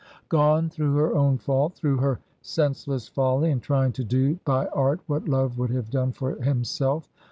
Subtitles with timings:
[0.29, 4.99] Gone through her own fault, through her senseless folly in trying to do by art
[5.05, 7.07] what love would have done for himself.